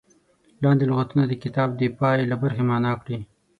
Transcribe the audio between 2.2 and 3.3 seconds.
له برخې معنا کړي.